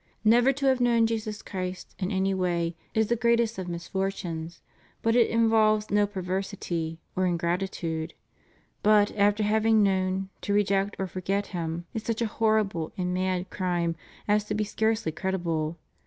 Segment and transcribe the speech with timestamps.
[0.23, 4.59] Never to have known Jesus Christ in any way is the greatest of misfortunes,
[5.03, 8.15] but it involves no perversity or ingratitude.
[8.81, 13.51] But, after having known, to reject or forget Him, is such a horrible and mad
[13.51, 13.95] crime
[14.27, 15.77] as to be scarcely credible.